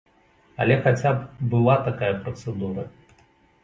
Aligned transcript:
Але 0.65 0.77
хаця 0.87 1.13
б 1.19 1.49
была 1.53 1.79
такая 1.91 2.13
працэдура. 2.27 2.93